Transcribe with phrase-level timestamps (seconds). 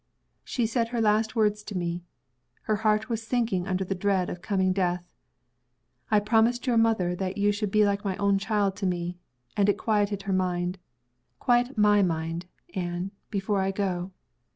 [0.43, 2.01] She said her last words to me.
[2.63, 5.03] Her heart was sinking under the dread of coming death.
[6.09, 9.19] 'I promised your mother that you should be like my own child to me,
[9.55, 10.79] and it quieted her mind.
[11.37, 14.09] Quiet my mind, Anne, before I go.